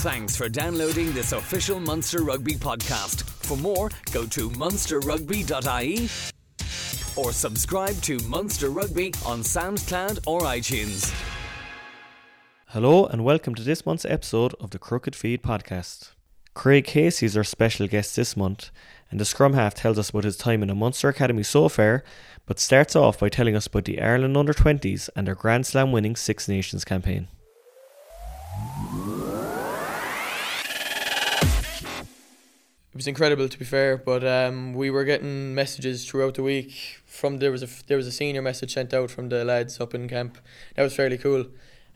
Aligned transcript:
Thanks 0.00 0.34
for 0.34 0.48
downloading 0.48 1.12
this 1.12 1.32
official 1.32 1.78
Munster 1.78 2.22
Rugby 2.22 2.54
podcast. 2.54 3.22
For 3.44 3.54
more, 3.58 3.90
go 4.12 4.24
to 4.28 4.48
munsterrugby.ie 4.48 6.08
or 7.22 7.32
subscribe 7.34 8.00
to 8.00 8.18
Munster 8.20 8.70
Rugby 8.70 9.12
on 9.26 9.40
SoundCloud 9.40 10.20
or 10.26 10.40
iTunes. 10.40 11.12
Hello 12.68 13.04
and 13.04 13.26
welcome 13.26 13.54
to 13.54 13.62
this 13.62 13.84
month's 13.84 14.06
episode 14.06 14.54
of 14.58 14.70
the 14.70 14.78
Crooked 14.78 15.14
Feed 15.14 15.42
podcast. 15.42 16.12
Craig 16.54 16.86
Casey 16.86 17.26
is 17.26 17.36
our 17.36 17.44
special 17.44 17.86
guest 17.86 18.16
this 18.16 18.34
month, 18.34 18.70
and 19.10 19.20
the 19.20 19.26
scrum 19.26 19.52
half 19.52 19.74
tells 19.74 19.98
us 19.98 20.08
about 20.08 20.24
his 20.24 20.38
time 20.38 20.62
in 20.62 20.68
the 20.68 20.74
Munster 20.74 21.10
Academy 21.10 21.42
so 21.42 21.68
far, 21.68 22.04
but 22.46 22.58
starts 22.58 22.96
off 22.96 23.18
by 23.18 23.28
telling 23.28 23.54
us 23.54 23.66
about 23.66 23.84
the 23.84 24.00
Ireland 24.00 24.38
under 24.38 24.54
20s 24.54 25.10
and 25.14 25.26
their 25.26 25.34
Grand 25.34 25.66
Slam 25.66 25.92
winning 25.92 26.16
Six 26.16 26.48
Nations 26.48 26.86
campaign. 26.86 27.28
Was 33.00 33.06
incredible 33.06 33.48
to 33.48 33.58
be 33.58 33.64
fair. 33.64 33.96
But 33.96 34.22
um, 34.26 34.74
we 34.74 34.90
were 34.90 35.04
getting 35.04 35.54
messages 35.54 36.06
throughout 36.06 36.34
the 36.34 36.42
week 36.42 37.00
from 37.06 37.38
there 37.38 37.50
was 37.50 37.62
a 37.62 37.68
there 37.86 37.96
was 37.96 38.06
a 38.06 38.12
senior 38.12 38.42
message 38.42 38.74
sent 38.74 38.92
out 38.92 39.10
from 39.10 39.30
the 39.30 39.42
lads 39.42 39.80
up 39.80 39.94
in 39.94 40.06
camp. 40.06 40.36
That 40.76 40.82
was 40.82 40.94
fairly 40.94 41.16
cool. 41.16 41.46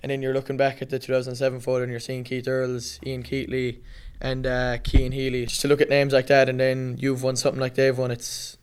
And 0.02 0.10
then 0.10 0.22
you're 0.22 0.32
looking 0.32 0.56
back 0.56 0.80
at 0.80 0.88
the 0.88 0.98
2007 0.98 1.60
photo 1.60 1.82
and 1.82 1.90
you're 1.90 2.00
seeing 2.00 2.24
Keith 2.24 2.48
Earls, 2.48 2.98
Ian 3.04 3.22
Keatley, 3.22 3.80
and 4.20 4.46
uh, 4.46 4.78
Cian 4.82 5.12
Healy. 5.12 5.44
Just 5.44 5.60
to 5.60 5.68
look 5.68 5.82
at 5.82 5.90
names 5.90 6.14
like 6.14 6.27
that, 6.28 6.48
and 6.48 6.58
then 6.58 6.96
you've 6.98 7.22
won 7.22 7.36
something 7.36 7.60
like 7.60 7.74
they've 7.74 7.96
won. 7.96 8.10
It's 8.10 8.56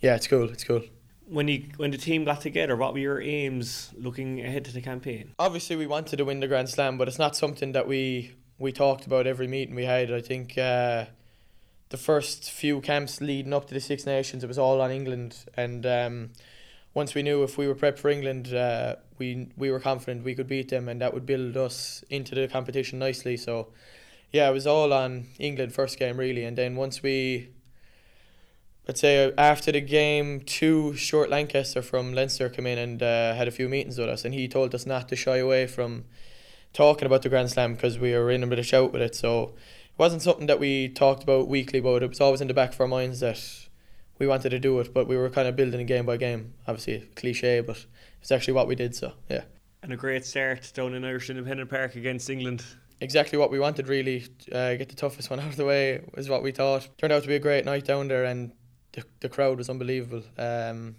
yeah, 0.00 0.14
it's 0.14 0.28
cool. 0.28 0.48
It's 0.48 0.62
cool. 0.62 0.82
When 1.28 1.48
you 1.48 1.66
when 1.78 1.90
the 1.90 1.98
team 1.98 2.24
got 2.24 2.42
together, 2.42 2.76
what 2.76 2.92
were 2.92 3.00
your 3.00 3.20
aims 3.20 3.92
looking 3.98 4.40
ahead 4.40 4.64
to 4.66 4.72
the 4.72 4.82
campaign? 4.82 5.34
Obviously, 5.40 5.74
we 5.74 5.88
wanted 5.88 6.18
to 6.18 6.24
win 6.24 6.38
the 6.38 6.46
Grand 6.46 6.68
Slam, 6.68 6.96
but 6.96 7.08
it's 7.08 7.18
not 7.18 7.34
something 7.34 7.72
that 7.72 7.88
we 7.88 8.36
we 8.56 8.70
talked 8.70 9.04
about 9.04 9.26
every 9.26 9.48
meeting 9.48 9.74
we 9.74 9.84
had. 9.84 10.12
I 10.12 10.20
think. 10.20 10.56
Uh, 10.56 11.06
the 11.90 11.96
first 11.96 12.50
few 12.50 12.80
camps 12.80 13.20
leading 13.20 13.52
up 13.52 13.66
to 13.68 13.74
the 13.74 13.80
Six 13.80 14.06
Nations, 14.06 14.42
it 14.42 14.46
was 14.48 14.58
all 14.58 14.80
on 14.80 14.90
England. 14.90 15.36
And 15.54 15.86
um, 15.86 16.30
once 16.94 17.14
we 17.14 17.22
knew 17.22 17.42
if 17.42 17.56
we 17.56 17.68
were 17.68 17.74
prepped 17.74 17.98
for 17.98 18.08
England, 18.08 18.52
uh, 18.52 18.96
we 19.18 19.48
we 19.56 19.70
were 19.70 19.80
confident 19.80 20.24
we 20.24 20.34
could 20.34 20.48
beat 20.48 20.68
them, 20.68 20.88
and 20.88 21.00
that 21.00 21.14
would 21.14 21.26
build 21.26 21.56
us 21.56 22.04
into 22.10 22.34
the 22.34 22.48
competition 22.48 22.98
nicely. 22.98 23.36
So, 23.36 23.68
yeah, 24.32 24.48
it 24.48 24.52
was 24.52 24.66
all 24.66 24.92
on 24.92 25.26
England 25.38 25.72
first 25.72 25.98
game 25.98 26.16
really, 26.16 26.44
and 26.44 26.56
then 26.56 26.76
once 26.76 27.02
we. 27.02 27.50
Let's 28.88 29.00
say 29.00 29.32
after 29.36 29.72
the 29.72 29.80
game, 29.80 30.46
Stuart 30.46 31.28
Lancaster 31.28 31.82
from 31.82 32.14
Leinster 32.14 32.48
came 32.48 32.68
in 32.68 32.78
and 32.78 33.02
uh, 33.02 33.34
had 33.34 33.48
a 33.48 33.50
few 33.50 33.68
meetings 33.68 33.98
with 33.98 34.08
us, 34.08 34.24
and 34.24 34.32
he 34.32 34.46
told 34.46 34.76
us 34.76 34.86
not 34.86 35.08
to 35.08 35.16
shy 35.16 35.38
away 35.38 35.66
from 35.66 36.04
talking 36.72 37.04
about 37.04 37.22
the 37.22 37.28
Grand 37.28 37.50
Slam 37.50 37.74
because 37.74 37.98
we 37.98 38.12
were 38.12 38.30
in 38.30 38.44
a 38.44 38.46
bit 38.46 38.60
of 38.60 38.66
shout 38.66 38.92
with 38.92 39.02
it. 39.02 39.16
So 39.16 39.54
wasn't 39.98 40.22
something 40.22 40.46
that 40.46 40.60
we 40.60 40.88
talked 40.88 41.22
about 41.22 41.48
weekly, 41.48 41.80
but 41.80 42.02
it 42.02 42.08
was 42.08 42.20
always 42.20 42.40
in 42.40 42.48
the 42.48 42.54
back 42.54 42.74
of 42.74 42.80
our 42.80 42.88
minds 42.88 43.20
that 43.20 43.40
we 44.18 44.26
wanted 44.26 44.50
to 44.50 44.58
do 44.58 44.78
it, 44.80 44.92
but 44.92 45.06
we 45.06 45.16
were 45.16 45.30
kind 45.30 45.48
of 45.48 45.56
building 45.56 45.80
it 45.80 45.84
game 45.84 46.06
by 46.06 46.16
game. 46.16 46.54
Obviously, 46.66 47.08
cliche, 47.16 47.60
but 47.60 47.84
it's 48.20 48.32
actually 48.32 48.54
what 48.54 48.66
we 48.66 48.74
did. 48.74 48.94
So 48.94 49.12
yeah. 49.28 49.44
And 49.82 49.92
a 49.92 49.96
great 49.96 50.24
start 50.24 50.72
down 50.74 50.94
in 50.94 51.04
Irish 51.04 51.30
Independent 51.30 51.70
Park 51.70 51.96
against 51.96 52.28
England. 52.28 52.64
Exactly 53.00 53.38
what 53.38 53.50
we 53.50 53.58
wanted, 53.58 53.88
really. 53.88 54.24
Uh, 54.50 54.74
get 54.74 54.88
the 54.88 54.96
toughest 54.96 55.30
one 55.30 55.40
out 55.40 55.48
of 55.48 55.56
the 55.56 55.64
way 55.64 56.02
was 56.14 56.28
what 56.28 56.42
we 56.42 56.52
thought. 56.52 56.88
Turned 56.98 57.12
out 57.12 57.22
to 57.22 57.28
be 57.28 57.36
a 57.36 57.40
great 57.40 57.64
night 57.64 57.84
down 57.84 58.08
there, 58.08 58.24
and 58.24 58.52
the, 58.92 59.04
the 59.20 59.28
crowd 59.28 59.58
was 59.58 59.68
unbelievable. 59.68 60.22
Um, 60.38 60.96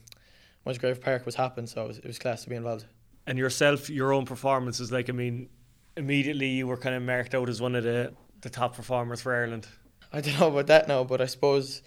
Musgrave 0.66 1.02
Park 1.02 1.26
was 1.26 1.36
happening, 1.36 1.68
so 1.68 1.86
it 1.86 1.88
was, 1.88 1.98
it 2.00 2.06
was 2.06 2.20
class 2.20 2.44
to 2.44 2.50
be 2.50 2.56
involved. 2.56 2.86
And 3.26 3.38
yourself, 3.38 3.90
your 3.90 4.14
own 4.14 4.26
performances, 4.26 4.92
like 4.92 5.10
I 5.10 5.14
mean, 5.14 5.50
immediately 5.98 6.50
you 6.50 6.68
were 6.68 6.78
kind 6.78 6.96
of 6.96 7.02
marked 7.02 7.34
out 7.34 7.50
as 7.50 7.60
one 7.60 7.76
of 7.76 7.84
the 7.84 8.14
the 8.42 8.50
top 8.50 8.76
performers 8.76 9.22
for 9.22 9.36
Ireland? 9.36 9.68
I 10.14 10.22
don't 10.22 10.40
know 10.40 10.48
about 10.48 10.68
that 10.68 10.88
now, 10.88 11.04
but 11.04 11.22
I 11.22 11.26
suppose 11.26 11.82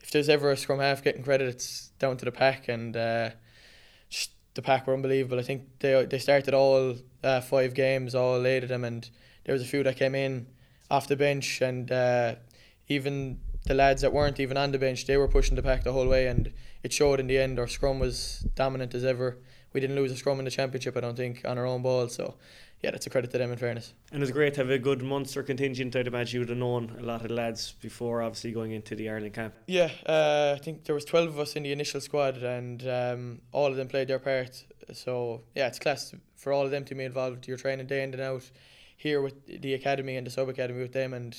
if 0.00 0.10
there's 0.10 0.28
ever 0.28 0.50
a 0.50 0.56
scrum 0.56 0.80
half 0.80 1.02
getting 1.02 1.22
credit, 1.22 1.48
it's 1.48 1.88
down 1.98 2.16
to 2.18 2.24
the 2.24 2.32
pack, 2.32 2.68
and 2.68 2.96
uh, 2.96 3.30
the 4.54 4.62
pack 4.62 4.86
were 4.86 4.94
unbelievable. 4.94 5.38
I 5.38 5.42
think 5.42 5.64
they 5.80 6.04
they 6.06 6.18
started 6.18 6.54
all 6.54 6.96
uh, 7.22 7.40
five 7.40 7.74
games, 7.74 8.14
all 8.14 8.46
eight 8.46 8.62
of 8.62 8.68
them, 8.68 8.84
and 8.84 9.08
there 9.44 9.52
was 9.52 9.62
a 9.62 9.66
few 9.66 9.82
that 9.82 9.96
came 9.96 10.14
in 10.14 10.46
off 10.90 11.08
the 11.08 11.16
bench, 11.16 11.60
and 11.60 11.90
uh, 11.92 12.36
even 12.88 13.40
the 13.66 13.74
lads 13.74 14.02
that 14.02 14.12
weren't 14.12 14.40
even 14.40 14.56
on 14.56 14.72
the 14.72 14.78
bench, 14.78 15.06
they 15.06 15.16
were 15.16 15.28
pushing 15.28 15.56
the 15.56 15.62
pack 15.62 15.84
the 15.84 15.92
whole 15.92 16.08
way, 16.08 16.26
and 16.26 16.52
it 16.82 16.92
showed 16.92 17.20
in 17.20 17.26
the 17.26 17.38
end. 17.38 17.58
Our 17.58 17.66
scrum 17.66 17.98
was 17.98 18.46
dominant 18.54 18.94
as 18.94 19.04
ever. 19.04 19.38
We 19.76 19.80
didn't 19.80 19.96
lose 19.96 20.10
a 20.10 20.16
scrum 20.16 20.38
in 20.38 20.46
the 20.46 20.50
championship, 20.50 20.96
I 20.96 21.00
don't 21.00 21.16
think, 21.16 21.42
on 21.44 21.58
our 21.58 21.66
own 21.66 21.82
ball. 21.82 22.08
So 22.08 22.36
yeah, 22.82 22.92
that's 22.92 23.06
a 23.06 23.10
credit 23.10 23.30
to 23.32 23.36
them 23.36 23.52
in 23.52 23.58
fairness. 23.58 23.92
And 24.10 24.22
it's 24.22 24.32
great 24.32 24.54
to 24.54 24.60
have 24.62 24.70
a 24.70 24.78
good 24.78 25.02
Munster 25.02 25.42
contingent. 25.42 25.94
I'd 25.94 26.06
imagine 26.06 26.36
you 26.36 26.40
would 26.40 26.48
have 26.48 26.56
known 26.56 26.96
a 26.98 27.02
lot 27.02 27.22
of 27.26 27.30
lads 27.30 27.74
before, 27.82 28.22
obviously 28.22 28.52
going 28.52 28.72
into 28.72 28.96
the 28.96 29.10
Ireland 29.10 29.34
camp. 29.34 29.52
Yeah, 29.66 29.90
uh, 30.06 30.54
I 30.56 30.64
think 30.64 30.84
there 30.84 30.94
was 30.94 31.04
twelve 31.04 31.28
of 31.28 31.38
us 31.38 31.56
in 31.56 31.62
the 31.62 31.72
initial 31.72 32.00
squad, 32.00 32.38
and 32.38 32.88
um, 32.88 33.42
all 33.52 33.66
of 33.66 33.76
them 33.76 33.86
played 33.86 34.08
their 34.08 34.18
part. 34.18 34.64
So 34.94 35.42
yeah, 35.54 35.66
it's 35.66 35.78
class 35.78 36.14
for 36.36 36.54
all 36.54 36.64
of 36.64 36.70
them 36.70 36.86
to 36.86 36.94
be 36.94 37.04
involved. 37.04 37.46
You're 37.46 37.58
training 37.58 37.86
day 37.86 38.02
in 38.02 38.14
and 38.14 38.22
out 38.22 38.50
here 38.96 39.20
with 39.20 39.34
the 39.46 39.74
academy 39.74 40.16
and 40.16 40.26
the 40.26 40.30
sub 40.30 40.48
academy 40.48 40.80
with 40.80 40.94
them, 40.94 41.12
and 41.12 41.36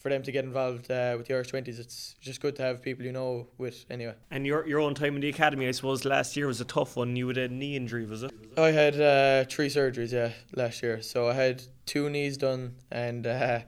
for 0.00 0.08
them 0.08 0.22
to 0.22 0.32
get 0.32 0.44
involved 0.44 0.90
uh, 0.90 1.14
with 1.16 1.28
the 1.28 1.34
Irish 1.34 1.48
twenties, 1.48 1.78
it's 1.78 2.16
just 2.20 2.40
good 2.40 2.56
to 2.56 2.62
have 2.62 2.82
people 2.82 3.04
you 3.04 3.12
know 3.12 3.46
with 3.58 3.84
anyway. 3.90 4.14
And 4.30 4.46
your 4.46 4.66
your 4.66 4.80
own 4.80 4.94
time 4.94 5.14
in 5.14 5.20
the 5.20 5.28
academy, 5.28 5.68
I 5.68 5.70
suppose, 5.70 6.04
last 6.04 6.36
year 6.36 6.46
was 6.46 6.60
a 6.60 6.64
tough 6.64 6.96
one. 6.96 7.14
You 7.16 7.28
had 7.28 7.38
a 7.38 7.48
knee 7.48 7.76
injury, 7.76 8.06
was 8.06 8.22
it? 8.22 8.32
I 8.56 8.72
had 8.72 9.00
uh, 9.00 9.44
three 9.44 9.68
surgeries, 9.68 10.12
yeah, 10.12 10.32
last 10.56 10.82
year. 10.82 11.02
So 11.02 11.28
I 11.28 11.34
had 11.34 11.62
two 11.86 12.08
knees 12.08 12.36
done, 12.38 12.76
and 12.90 13.26
uh, 13.26 13.60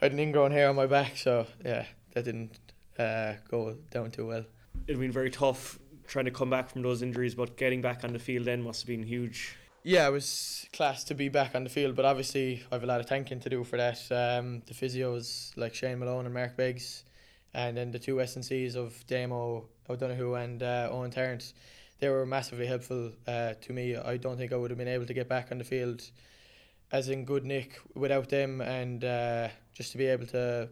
I 0.00 0.04
had 0.04 0.12
an 0.12 0.20
ingrown 0.20 0.52
hair 0.52 0.68
on 0.68 0.76
my 0.76 0.86
back. 0.86 1.16
So 1.16 1.46
yeah, 1.64 1.86
that 2.12 2.24
didn't 2.24 2.58
uh, 2.98 3.34
go 3.48 3.76
down 3.90 4.10
too 4.10 4.26
well. 4.26 4.44
It'd 4.86 5.00
been 5.00 5.12
very 5.12 5.30
tough 5.30 5.78
trying 6.06 6.26
to 6.26 6.30
come 6.30 6.50
back 6.50 6.68
from 6.68 6.82
those 6.82 7.00
injuries, 7.00 7.34
but 7.34 7.56
getting 7.56 7.80
back 7.80 8.04
on 8.04 8.12
the 8.12 8.18
field 8.18 8.44
then 8.44 8.62
must 8.62 8.82
have 8.82 8.88
been 8.88 9.02
huge 9.02 9.56
yeah, 9.84 10.08
it 10.08 10.12
was 10.12 10.66
class 10.72 11.04
to 11.04 11.14
be 11.14 11.28
back 11.28 11.54
on 11.54 11.62
the 11.62 11.70
field, 11.70 11.94
but 11.94 12.06
obviously 12.06 12.64
I 12.72 12.76
have 12.76 12.84
a 12.84 12.86
lot 12.86 13.00
of 13.00 13.06
thanking 13.06 13.38
to 13.40 13.50
do 13.50 13.62
for 13.64 13.76
that. 13.76 13.98
Um, 14.10 14.62
the 14.66 14.72
physios 14.72 15.52
like 15.56 15.74
Shane 15.74 15.98
Malone 15.98 16.24
and 16.24 16.32
Mark 16.32 16.56
Beggs, 16.56 17.04
and 17.52 17.76
then 17.76 17.90
the 17.90 17.98
two 17.98 18.18
S&Cs 18.18 18.76
of 18.76 19.06
Damo 19.06 19.66
O'Donoghue 19.90 20.34
and 20.34 20.62
uh, 20.62 20.88
Owen 20.90 21.10
Tarrant, 21.10 21.52
they 22.00 22.08
were 22.08 22.24
massively 22.24 22.66
helpful 22.66 23.12
uh, 23.28 23.52
to 23.60 23.72
me. 23.74 23.94
I 23.94 24.16
don't 24.16 24.38
think 24.38 24.54
I 24.54 24.56
would 24.56 24.70
have 24.70 24.78
been 24.78 24.88
able 24.88 25.04
to 25.04 25.14
get 25.14 25.28
back 25.28 25.48
on 25.52 25.58
the 25.58 25.64
field 25.64 26.02
as 26.90 27.10
in 27.10 27.26
good 27.26 27.44
nick 27.44 27.78
without 27.94 28.30
them, 28.30 28.62
and 28.62 29.04
uh, 29.04 29.48
just 29.74 29.92
to 29.92 29.98
be 29.98 30.06
able 30.06 30.26
to 30.28 30.70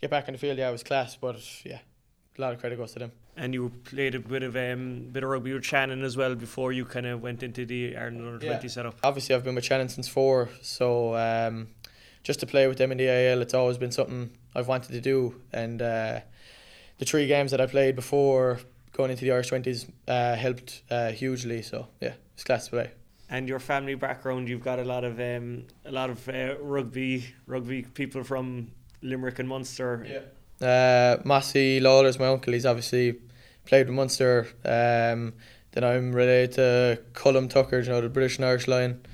get 0.00 0.10
back 0.10 0.28
on 0.28 0.32
the 0.34 0.38
field, 0.38 0.58
yeah, 0.58 0.68
it 0.68 0.72
was 0.72 0.84
class. 0.84 1.16
But 1.16 1.40
yeah, 1.64 1.80
a 2.38 2.40
lot 2.40 2.52
of 2.52 2.60
credit 2.60 2.76
goes 2.76 2.92
to 2.92 3.00
them 3.00 3.12
and 3.38 3.54
you 3.54 3.70
played 3.84 4.14
a 4.14 4.20
bit 4.20 4.42
of 4.42 4.56
um, 4.56 5.08
bit 5.12 5.22
of 5.22 5.30
rugby 5.30 5.52
with 5.52 5.64
Shannon 5.64 6.02
as 6.02 6.16
well 6.16 6.34
before 6.34 6.72
you 6.72 6.84
kind 6.84 7.06
of 7.06 7.22
went 7.22 7.42
into 7.42 7.64
the 7.64 7.96
Ireland 7.96 8.26
under 8.26 8.44
yeah. 8.44 8.52
twenty 8.52 8.68
setup. 8.68 8.96
Obviously, 9.02 9.34
I've 9.34 9.44
been 9.44 9.54
with 9.54 9.64
Shannon 9.64 9.88
since 9.88 10.08
four, 10.08 10.50
so 10.60 11.14
um, 11.16 11.68
just 12.24 12.40
to 12.40 12.46
play 12.46 12.66
with 12.66 12.78
them 12.78 12.92
in 12.92 12.98
the 12.98 13.08
AIL, 13.08 13.40
it's 13.40 13.54
always 13.54 13.78
been 13.78 13.92
something 13.92 14.30
I've 14.54 14.68
wanted 14.68 14.92
to 14.92 15.00
do. 15.00 15.40
And 15.52 15.80
uh, 15.80 16.20
the 16.98 17.04
three 17.04 17.26
games 17.26 17.52
that 17.52 17.60
I 17.60 17.66
played 17.66 17.94
before 17.94 18.60
going 18.92 19.10
into 19.10 19.24
the 19.24 19.32
Irish 19.32 19.48
twenties 19.48 19.86
uh, 20.08 20.34
helped 20.34 20.82
uh, 20.90 21.12
hugely. 21.12 21.62
So 21.62 21.86
yeah, 22.00 22.14
it's 22.34 22.44
class 22.44 22.64
to 22.66 22.70
play. 22.72 22.90
And 23.30 23.46
your 23.46 23.60
family 23.60 23.94
background, 23.94 24.48
you've 24.48 24.64
got 24.64 24.78
a 24.78 24.84
lot 24.84 25.04
of 25.04 25.20
um, 25.20 25.64
a 25.84 25.92
lot 25.92 26.10
of 26.10 26.28
uh, 26.28 26.56
rugby 26.60 27.34
rugby 27.46 27.82
people 27.82 28.24
from 28.24 28.72
Limerick 29.00 29.38
and 29.38 29.48
Munster. 29.48 30.04
Yeah. 30.08 30.20
Uh, 30.60 31.18
Mossie 31.24 31.80
Lawler's 31.80 32.18
my 32.18 32.26
uncle. 32.26 32.52
He's 32.52 32.66
obviously 32.66 33.16
played 33.64 33.86
with 33.86 33.94
Munster. 33.94 34.48
Um, 34.64 35.34
then 35.72 35.84
I'm 35.84 36.12
related 36.12 36.52
to 36.52 37.02
Colm 37.12 37.48
Tucker, 37.48 37.80
you 37.80 37.88
know, 37.88 38.00
the 38.00 38.08
British 38.08 38.36
and 38.36 38.46
Irish 38.46 38.66
Lion. 38.66 39.04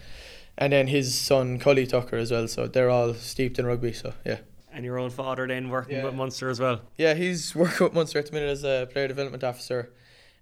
And 0.56 0.72
then 0.72 0.86
his 0.86 1.18
son, 1.18 1.58
Cully 1.58 1.86
Tucker, 1.86 2.16
as 2.16 2.30
well. 2.30 2.46
So 2.46 2.66
they're 2.66 2.90
all 2.90 3.14
steeped 3.14 3.58
in 3.58 3.66
rugby. 3.66 3.92
So, 3.92 4.14
yeah. 4.24 4.38
And 4.72 4.84
your 4.84 4.98
own 4.98 5.10
father 5.10 5.46
then 5.46 5.68
working 5.68 5.96
yeah. 5.96 6.04
with 6.04 6.14
Munster 6.14 6.48
as 6.48 6.60
well? 6.60 6.80
Yeah, 6.96 7.14
he's 7.14 7.54
working 7.56 7.84
with 7.84 7.94
Munster 7.94 8.18
at 8.20 8.26
the 8.26 8.32
minute 8.32 8.50
as 8.50 8.64
a 8.64 8.88
player 8.92 9.08
development 9.08 9.44
officer. 9.44 9.92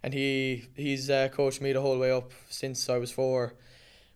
And 0.03 0.12
he 0.12 0.69
he's 0.75 1.09
uh, 1.09 1.29
coached 1.29 1.61
me 1.61 1.73
the 1.73 1.81
whole 1.81 1.99
way 1.99 2.11
up 2.11 2.32
since 2.49 2.88
I 2.88 2.99
was 2.99 3.12
four 3.12 3.55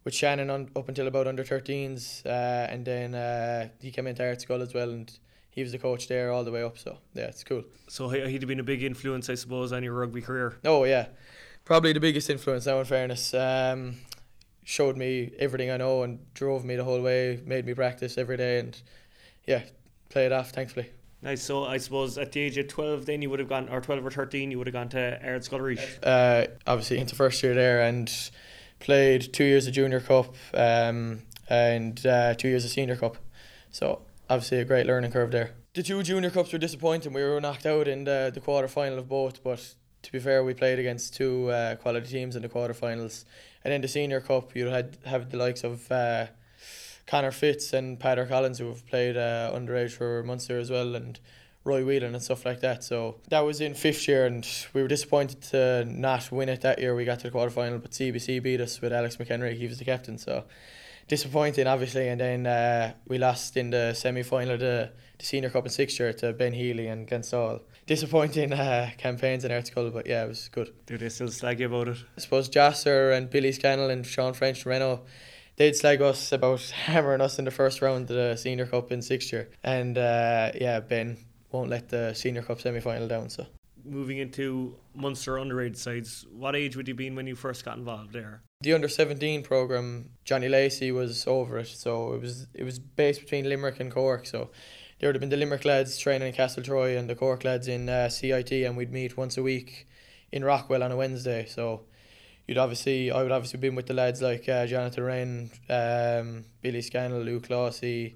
with 0.04 0.14
Shannon 0.14 0.50
on, 0.50 0.70
up 0.74 0.88
until 0.88 1.06
about 1.06 1.26
under 1.26 1.44
13s. 1.44 2.26
Uh, 2.26 2.28
and 2.70 2.84
then 2.84 3.14
uh, 3.14 3.68
he 3.80 3.90
came 3.90 4.06
into 4.06 4.24
Ard 4.24 4.40
Scoil 4.40 4.62
as 4.62 4.74
well. 4.74 4.90
And 4.90 5.12
he 5.56 5.62
was 5.62 5.72
the 5.72 5.78
coach 5.78 6.06
there 6.06 6.30
all 6.30 6.44
the 6.44 6.52
way 6.52 6.62
up. 6.62 6.78
So 6.78 6.98
yeah, 7.14 7.24
it's 7.24 7.42
cool. 7.42 7.64
So 7.88 8.10
he'd 8.10 8.42
have 8.42 8.48
been 8.48 8.60
a 8.60 8.62
big 8.62 8.84
influence, 8.84 9.28
I 9.30 9.34
suppose, 9.34 9.72
on 9.72 9.82
your 9.82 9.94
rugby 9.94 10.20
career. 10.20 10.58
Oh 10.64 10.84
yeah, 10.84 11.06
probably 11.64 11.92
the 11.94 11.98
biggest 11.98 12.30
influence. 12.30 12.66
Now, 12.66 12.78
in 12.78 12.84
fairness, 12.84 13.32
um, 13.32 13.96
showed 14.62 14.96
me 14.98 15.32
everything 15.38 15.70
I 15.70 15.78
know 15.78 16.02
and 16.02 16.32
drove 16.34 16.64
me 16.64 16.76
the 16.76 16.84
whole 16.84 17.00
way, 17.00 17.40
made 17.44 17.64
me 17.64 17.72
practice 17.72 18.18
every 18.18 18.36
day, 18.36 18.58
and 18.58 18.80
yeah, 19.46 19.62
play 20.10 20.26
it 20.26 20.32
off. 20.32 20.50
Thankfully. 20.50 20.90
Nice. 21.22 21.42
So 21.42 21.64
I 21.64 21.78
suppose 21.78 22.18
at 22.18 22.32
the 22.32 22.40
age 22.40 22.58
of 22.58 22.68
twelve, 22.68 23.06
then 23.06 23.22
you 23.22 23.30
would 23.30 23.40
have 23.40 23.48
gone, 23.48 23.70
or 23.70 23.80
twelve 23.80 24.04
or 24.04 24.10
thirteen, 24.10 24.50
you 24.50 24.58
would 24.58 24.66
have 24.66 24.74
gone 24.74 24.90
to 24.90 25.18
Ard 25.26 25.42
Scoil 25.42 25.78
Uh, 26.02 26.46
obviously 26.66 26.98
into 26.98 27.14
first 27.14 27.42
year 27.42 27.54
there 27.54 27.80
and 27.80 28.12
played 28.78 29.32
two 29.32 29.44
years 29.44 29.66
of 29.66 29.72
junior 29.72 30.00
cup, 30.00 30.34
um, 30.52 31.22
and 31.48 32.04
uh, 32.04 32.34
two 32.34 32.48
years 32.48 32.66
of 32.66 32.70
senior 32.70 32.96
cup. 32.96 33.16
So 33.70 34.02
obviously 34.28 34.58
a 34.58 34.64
great 34.64 34.86
learning 34.86 35.12
curve 35.12 35.30
there. 35.30 35.52
The 35.74 35.82
two 35.82 36.02
junior 36.02 36.30
cups 36.30 36.52
were 36.52 36.58
disappointing. 36.58 37.12
We 37.12 37.22
were 37.22 37.40
knocked 37.40 37.66
out 37.66 37.88
in 37.88 38.04
the 38.04 38.30
the 38.32 38.40
quarter 38.40 38.68
final 38.68 38.98
of 38.98 39.08
both, 39.08 39.42
but 39.42 39.74
to 40.02 40.12
be 40.12 40.18
fair, 40.18 40.44
we 40.44 40.54
played 40.54 40.78
against 40.78 41.14
two 41.14 41.50
uh, 41.50 41.76
quality 41.76 42.08
teams 42.08 42.36
in 42.36 42.42
the 42.42 42.48
quarterfinals, 42.48 43.24
and 43.64 43.74
in 43.74 43.80
the 43.80 43.88
senior 43.88 44.20
cup, 44.20 44.54
you 44.54 44.66
had 44.66 44.96
have 45.04 45.30
the 45.30 45.36
likes 45.36 45.64
of 45.64 45.90
uh, 45.90 46.26
Connor 47.06 47.32
Fitz 47.32 47.72
and 47.72 47.98
Pater 47.98 48.26
Collins 48.26 48.58
who 48.58 48.68
have 48.68 48.86
played 48.86 49.16
uh, 49.16 49.52
underage 49.54 49.92
for 49.92 50.22
Munster 50.22 50.58
as 50.58 50.70
well, 50.70 50.94
and 50.94 51.20
Roy 51.64 51.84
Whelan 51.84 52.14
and 52.14 52.22
stuff 52.22 52.46
like 52.46 52.60
that. 52.60 52.84
So 52.84 53.16
that 53.28 53.40
was 53.40 53.60
in 53.60 53.74
fifth 53.74 54.06
year, 54.08 54.24
and 54.26 54.46
we 54.72 54.82
were 54.82 54.88
disappointed 54.88 55.42
to 55.50 55.84
not 55.84 56.30
win 56.30 56.48
it 56.48 56.60
that 56.62 56.78
year. 56.78 56.94
We 56.94 57.04
got 57.04 57.18
to 57.20 57.24
the 57.24 57.32
quarter 57.32 57.50
final, 57.50 57.78
but 57.78 57.90
CBC 57.90 58.42
beat 58.42 58.60
us 58.60 58.80
with 58.80 58.92
Alex 58.92 59.16
McHenry. 59.16 59.56
He 59.56 59.66
was 59.66 59.78
the 59.78 59.84
captain, 59.84 60.18
so 60.18 60.44
disappointing, 61.08 61.66
obviously. 61.66 62.08
And 62.08 62.20
then 62.20 62.46
uh, 62.46 62.94
we 63.06 63.18
lost 63.18 63.56
in 63.56 63.70
the 63.70 63.94
semi 63.94 64.22
final 64.22 64.54
of 64.54 64.60
the, 64.60 64.90
the 65.18 65.24
Senior 65.24 65.50
Cup 65.50 65.64
in 65.64 65.70
sixth 65.70 65.98
year 65.98 66.12
to 66.14 66.32
Ben 66.32 66.52
Healy 66.52 66.86
and 66.88 67.08
Glenstal. 67.08 67.60
Disappointing 67.86 68.52
uh, 68.52 68.90
campaigns 68.98 69.44
in 69.44 69.52
Ard 69.52 69.66
Scoil, 69.66 69.92
but 69.92 70.06
yeah, 70.06 70.24
it 70.24 70.28
was 70.28 70.48
good. 70.48 70.72
Do 70.86 70.98
they 70.98 71.08
still 71.08 71.28
slag 71.28 71.60
you 71.60 71.66
about 71.66 71.88
it? 71.88 71.98
I 72.16 72.20
suppose 72.20 72.48
Jasser 72.48 73.16
and 73.16 73.30
Billy 73.30 73.52
Scannell 73.52 73.90
and 73.90 74.04
Sean 74.04 74.32
French 74.32 74.64
and 74.64 74.66
Renault 74.66 75.04
they'd 75.56 75.74
slag 75.74 76.00
us 76.02 76.32
about 76.32 76.60
hammering 76.86 77.20
us 77.20 77.38
in 77.38 77.44
the 77.44 77.50
first 77.50 77.82
round 77.82 78.10
of 78.10 78.16
the 78.16 78.36
senior 78.36 78.66
cup 78.66 78.92
in 78.92 79.02
sixth 79.02 79.32
year. 79.32 79.48
And 79.62 79.98
uh, 79.98 80.52
yeah, 80.54 80.80
Ben 80.80 81.18
won't 81.50 81.70
let 81.70 81.88
the 81.88 82.14
senior 82.14 82.42
cup 82.42 82.60
semi 82.60 82.80
final 82.80 83.08
down. 83.08 83.30
So 83.30 83.46
moving 83.86 84.18
into 84.18 84.76
Munster 84.94 85.34
underage 85.34 85.76
sides, 85.76 86.26
what 86.32 86.56
age 86.56 86.76
would 86.76 86.88
you 86.88 86.94
been 86.94 87.14
when 87.14 87.26
you 87.26 87.36
first 87.36 87.64
got 87.64 87.76
involved 87.76 88.12
there? 88.12 88.42
The 88.60 88.72
under 88.72 88.88
seventeen 88.88 89.42
program, 89.42 90.10
Johnny 90.24 90.48
Lacey 90.48 90.90
was 90.92 91.26
over 91.26 91.58
it, 91.58 91.68
so 91.68 92.14
it 92.14 92.20
was 92.20 92.46
it 92.54 92.64
was 92.64 92.78
based 92.78 93.20
between 93.20 93.48
Limerick 93.48 93.80
and 93.80 93.92
Cork. 93.92 94.26
So 94.26 94.50
there 94.98 95.08
would 95.08 95.14
have 95.14 95.20
been 95.20 95.30
the 95.30 95.36
Limerick 95.36 95.64
lads 95.64 95.98
training 95.98 96.28
in 96.28 96.34
Castletroy 96.34 96.98
and 96.98 97.08
the 97.08 97.14
Cork 97.14 97.44
lads 97.44 97.68
in 97.68 97.88
uh, 97.88 98.08
CIT, 98.08 98.52
and 98.52 98.76
we'd 98.76 98.92
meet 98.92 99.16
once 99.16 99.36
a 99.36 99.42
week 99.42 99.86
in 100.32 100.42
Rockwell 100.42 100.82
on 100.82 100.90
a 100.90 100.96
Wednesday. 100.96 101.44
So 101.46 101.82
you'd 102.46 102.58
obviously 102.58 103.10
I 103.10 103.22
would 103.22 103.32
obviously 103.32 103.60
been 103.60 103.74
with 103.74 103.86
the 103.86 103.94
lads 103.94 104.22
like 104.22 104.48
uh, 104.48 104.66
Jonathan 104.66 105.04
Wren, 105.04 105.50
um, 105.68 106.44
Billy 106.62 106.82
Scannell, 106.82 107.20
Luke 107.20 107.48
Lawsey, 107.48 108.14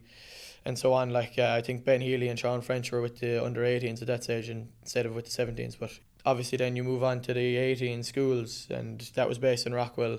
and 0.64 0.78
so 0.78 0.92
on. 0.92 1.10
Like 1.10 1.38
uh, 1.38 1.54
I 1.56 1.62
think 1.62 1.84
Ben 1.84 2.00
Healy 2.00 2.28
and 2.28 2.38
Sean 2.38 2.60
French 2.60 2.92
were 2.92 3.00
with 3.00 3.20
the 3.20 3.42
under 3.44 3.62
18s 3.62 4.00
at 4.00 4.08
that 4.08 4.24
stage 4.24 4.48
instead 4.48 5.06
of 5.06 5.14
with 5.14 5.24
the 5.24 5.30
17s. 5.30 5.78
But 5.78 5.98
obviously 6.24 6.58
then 6.58 6.76
you 6.76 6.84
move 6.84 7.02
on 7.02 7.20
to 7.22 7.34
the 7.34 7.56
18 7.56 8.02
schools, 8.02 8.66
and 8.70 9.00
that 9.14 9.28
was 9.28 9.38
based 9.38 9.66
in 9.66 9.74
Rockwell, 9.74 10.18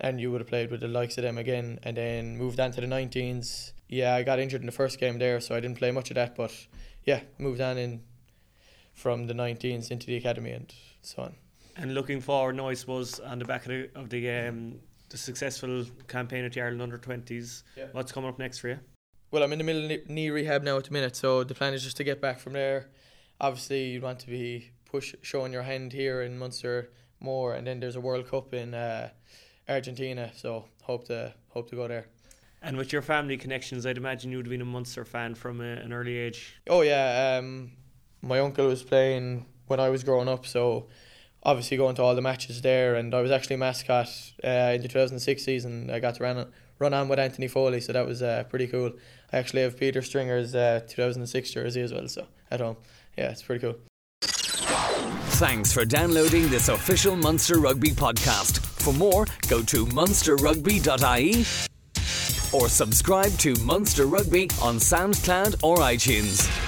and 0.00 0.20
you 0.20 0.30
would 0.30 0.40
have 0.40 0.48
played 0.48 0.70
with 0.70 0.80
the 0.80 0.88
likes 0.88 1.18
of 1.18 1.22
them 1.22 1.38
again, 1.38 1.78
and 1.82 1.96
then 1.96 2.36
moved 2.36 2.60
on 2.60 2.72
to 2.72 2.80
the 2.80 2.86
19s. 2.86 3.72
Yeah, 3.88 4.14
I 4.14 4.22
got 4.22 4.38
injured 4.38 4.62
in 4.62 4.66
the 4.66 4.72
first 4.72 4.98
game 4.98 5.18
there, 5.18 5.40
so 5.40 5.54
I 5.54 5.60
didn't 5.60 5.78
play 5.78 5.90
much 5.90 6.10
of 6.10 6.16
that. 6.16 6.36
But 6.36 6.52
yeah, 7.04 7.20
moved 7.38 7.60
on 7.60 7.78
in 7.78 8.02
from 8.92 9.26
the 9.26 9.34
19s 9.34 9.90
into 9.90 10.06
the 10.06 10.16
academy 10.16 10.52
and 10.52 10.72
so 11.02 11.22
on. 11.22 11.34
And 11.76 11.94
looking 11.94 12.20
forward 12.20 12.56
now, 12.56 12.68
I 12.68 12.74
suppose, 12.74 13.18
on 13.18 13.40
the 13.40 13.44
back 13.44 13.62
of 13.62 13.68
the, 13.68 13.90
of 13.96 14.08
the 14.08 14.30
um, 14.30 14.78
the 15.08 15.18
successful 15.18 15.84
campaign 16.08 16.44
at 16.44 16.52
the 16.52 16.60
Ireland 16.60 16.82
under 16.82 16.98
20s, 16.98 17.62
yeah. 17.76 17.84
what's 17.92 18.10
coming 18.10 18.28
up 18.28 18.38
next 18.38 18.58
for 18.58 18.68
you? 18.68 18.78
Well, 19.34 19.42
I'm 19.42 19.50
in 19.50 19.58
the 19.58 19.64
middle 19.64 19.90
of 19.90 20.08
knee 20.08 20.30
rehab 20.30 20.62
now 20.62 20.76
at 20.76 20.84
the 20.84 20.92
minute, 20.92 21.16
so 21.16 21.42
the 21.42 21.56
plan 21.56 21.74
is 21.74 21.82
just 21.82 21.96
to 21.96 22.04
get 22.04 22.20
back 22.20 22.38
from 22.38 22.52
there. 22.52 22.86
Obviously, 23.40 23.86
you 23.86 24.00
want 24.00 24.20
to 24.20 24.28
be 24.28 24.70
push 24.84 25.16
showing 25.22 25.52
your 25.52 25.62
hand 25.62 25.92
here 25.92 26.22
in 26.22 26.38
Munster 26.38 26.92
more, 27.18 27.54
and 27.54 27.66
then 27.66 27.80
there's 27.80 27.96
a 27.96 28.00
World 28.00 28.30
Cup 28.30 28.54
in 28.54 28.74
uh, 28.74 29.08
Argentina, 29.68 30.30
so 30.36 30.66
hope 30.84 31.06
to 31.06 31.34
hope 31.48 31.68
to 31.70 31.74
go 31.74 31.88
there. 31.88 32.06
And 32.62 32.76
with 32.76 32.92
your 32.92 33.02
family 33.02 33.36
connections, 33.36 33.84
I'd 33.86 33.96
imagine 33.96 34.30
you'd 34.30 34.46
have 34.46 34.50
been 34.50 34.60
a 34.60 34.64
Munster 34.64 35.04
fan 35.04 35.34
from 35.34 35.60
a, 35.60 35.64
an 35.64 35.92
early 35.92 36.16
age. 36.16 36.60
Oh 36.68 36.82
yeah, 36.82 37.36
um, 37.36 37.72
my 38.22 38.38
uncle 38.38 38.68
was 38.68 38.84
playing 38.84 39.46
when 39.66 39.80
I 39.80 39.88
was 39.88 40.04
growing 40.04 40.28
up, 40.28 40.46
so 40.46 40.86
obviously 41.42 41.76
going 41.76 41.96
to 41.96 42.02
all 42.04 42.14
the 42.14 42.22
matches 42.22 42.62
there, 42.62 42.94
and 42.94 43.12
I 43.12 43.20
was 43.20 43.32
actually 43.32 43.56
mascot 43.56 44.06
uh, 44.44 44.74
in 44.76 44.82
the 44.82 44.86
2006 44.86 45.44
season. 45.44 45.90
I 45.90 45.98
got 45.98 46.14
to 46.14 46.22
run 46.22 46.46
run 46.78 46.94
on 46.94 47.08
with 47.08 47.18
Anthony 47.18 47.48
Foley, 47.48 47.80
so 47.80 47.92
that 47.92 48.06
was 48.06 48.22
uh, 48.22 48.44
pretty 48.48 48.66
cool. 48.66 48.92
I 49.32 49.38
actually 49.38 49.62
have 49.62 49.78
Peter 49.78 50.02
Stringer's 50.02 50.54
uh, 50.54 50.80
2006 50.88 51.50
jersey 51.50 51.80
as 51.80 51.92
well, 51.92 52.08
so 52.08 52.26
at 52.50 52.60
home. 52.60 52.76
Yeah, 53.16 53.30
it's 53.30 53.42
pretty 53.42 53.60
cool. 53.60 53.76
Thanks 55.36 55.72
for 55.72 55.84
downloading 55.84 56.48
this 56.48 56.68
official 56.68 57.16
Munster 57.16 57.58
Rugby 57.58 57.90
podcast. 57.90 58.58
For 58.58 58.92
more, 58.94 59.26
go 59.48 59.62
to 59.62 59.86
munsterrugby.ie 59.86 61.44
or 62.52 62.68
subscribe 62.68 63.32
to 63.38 63.54
Munster 63.64 64.06
Rugby 64.06 64.48
on 64.62 64.76
SoundCloud 64.76 65.64
or 65.64 65.78
iTunes. 65.78 66.63